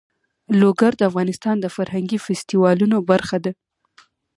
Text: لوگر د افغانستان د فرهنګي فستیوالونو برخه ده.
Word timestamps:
لوگر 0.61 0.91
د 0.97 1.01
افغانستان 1.09 1.55
د 1.61 1.65
فرهنګي 1.75 2.17
فستیوالونو 2.25 2.97
برخه 3.09 3.37
ده. 3.45 3.51